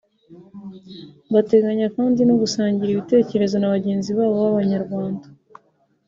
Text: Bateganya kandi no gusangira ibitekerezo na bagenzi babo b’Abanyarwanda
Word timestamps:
Bateganya 1.33 1.87
kandi 1.95 2.21
no 2.29 2.35
gusangira 2.41 2.89
ibitekerezo 2.93 3.55
na 3.59 3.71
bagenzi 3.75 4.09
babo 4.17 4.33
b’Abanyarwanda 4.43 5.25